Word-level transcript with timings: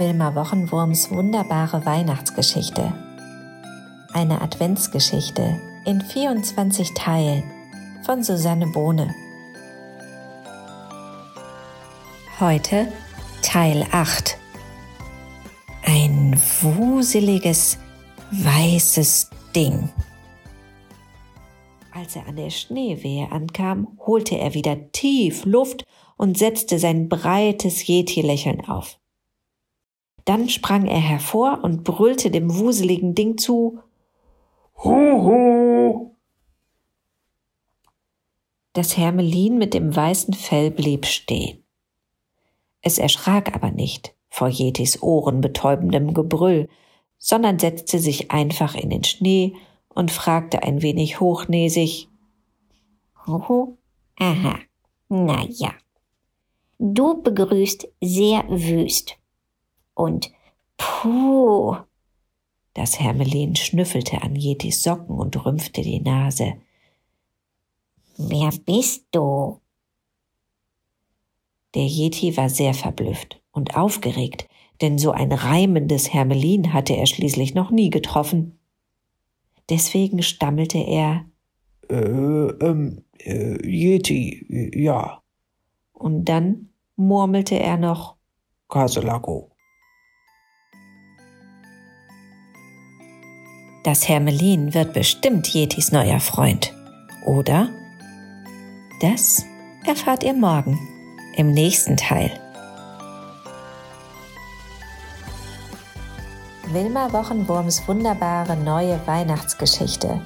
Wilma 0.00 0.34
Wochenwurms 0.34 1.10
wunderbare 1.10 1.84
Weihnachtsgeschichte. 1.84 2.90
Eine 4.14 4.40
Adventsgeschichte 4.40 5.60
in 5.84 6.00
24 6.00 6.94
Teilen 6.94 7.42
von 8.06 8.22
Susanne 8.22 8.66
Bohne. 8.68 9.14
Heute 12.40 12.90
Teil 13.42 13.86
8. 13.92 14.38
Ein 15.84 16.40
wuseliges, 16.62 17.76
weißes 18.30 19.28
Ding. 19.54 19.90
Als 21.92 22.16
er 22.16 22.26
an 22.26 22.36
der 22.36 22.48
Schneewehe 22.48 23.30
ankam, 23.30 23.98
holte 24.06 24.38
er 24.38 24.54
wieder 24.54 24.92
tief 24.92 25.44
Luft 25.44 25.84
und 26.16 26.38
setzte 26.38 26.78
sein 26.78 27.10
breites 27.10 27.86
Yeti-Lächeln 27.86 28.66
auf. 28.66 28.99
Dann 30.30 30.48
sprang 30.48 30.86
er 30.86 31.00
hervor 31.00 31.58
und 31.64 31.82
brüllte 31.82 32.30
dem 32.30 32.56
wuseligen 32.56 33.16
Ding 33.16 33.36
zu 33.36 33.80
Huhu. 34.76 36.14
Das 38.72 38.96
Hermelin 38.96 39.58
mit 39.58 39.74
dem 39.74 39.96
weißen 39.96 40.32
Fell 40.34 40.70
blieb 40.70 41.06
stehen. 41.06 41.64
Es 42.80 42.98
erschrak 42.98 43.56
aber 43.56 43.72
nicht 43.72 44.14
vor 44.28 44.46
Jetis 44.46 45.02
ohrenbetäubendem 45.02 46.14
Gebrüll, 46.14 46.68
sondern 47.18 47.58
setzte 47.58 47.98
sich 47.98 48.30
einfach 48.30 48.76
in 48.76 48.90
den 48.90 49.02
Schnee 49.02 49.56
und 49.88 50.12
fragte 50.12 50.62
ein 50.62 50.80
wenig 50.80 51.18
hochnäsig 51.18 52.08
Huhu, 53.26 53.78
aha, 54.16 54.60
na 55.08 55.44
ja. 55.48 55.74
Du 56.78 57.20
begrüßt 57.20 57.88
sehr 58.00 58.44
wüst. 58.48 59.19
Und 60.00 60.32
puh. 60.78 61.76
Das 62.72 62.98
Hermelin 62.98 63.54
schnüffelte 63.54 64.22
an 64.22 64.34
Jetis 64.34 64.82
Socken 64.82 65.18
und 65.18 65.44
rümpfte 65.44 65.82
die 65.82 66.00
Nase. 66.00 66.54
Wer 68.16 68.50
bist 68.64 69.04
du? 69.10 69.60
Der 71.74 71.86
Yeti 71.86 72.34
war 72.38 72.48
sehr 72.48 72.72
verblüfft 72.72 73.42
und 73.52 73.76
aufgeregt, 73.76 74.48
denn 74.80 74.96
so 74.96 75.10
ein 75.10 75.32
reimendes 75.32 76.14
Hermelin 76.14 76.72
hatte 76.72 76.96
er 76.96 77.06
schließlich 77.06 77.54
noch 77.54 77.70
nie 77.70 77.90
getroffen. 77.90 78.58
Deswegen 79.68 80.22
stammelte 80.22 80.78
er 80.78 81.26
äh, 81.90 81.94
ähm, 81.94 83.04
äh, 83.18 83.58
Yeti, 83.68 84.72
ja. 84.74 85.22
Und 85.92 86.24
dann 86.24 86.70
murmelte 86.96 87.58
er 87.58 87.76
noch 87.76 88.16
Kaselago. 88.70 89.49
Das 93.82 94.06
Hermelin 94.08 94.74
wird 94.74 94.92
bestimmt 94.92 95.54
Yetis 95.54 95.90
neuer 95.90 96.20
Freund, 96.20 96.74
oder? 97.24 97.70
Das 99.00 99.42
erfahrt 99.86 100.22
ihr 100.22 100.34
morgen 100.34 100.78
im 101.34 101.52
nächsten 101.52 101.96
Teil. 101.96 102.30
Wilma 106.72 107.10
Wochenwurms 107.12 107.88
wunderbare 107.88 108.54
neue 108.54 109.00
Weihnachtsgeschichte 109.06 110.20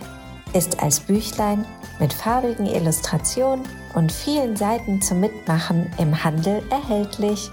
ist 0.52 0.83
als 0.83 0.98
Büchlein 1.00 1.64
mit 2.00 2.12
farbigen 2.12 2.66
Illustrationen 2.66 3.64
und 3.94 4.11
vielen 4.11 4.56
Seiten 4.56 5.00
zum 5.00 5.20
Mitmachen 5.20 5.91
im 5.98 6.24
Handel 6.24 6.61
erhältlich. 6.70 7.50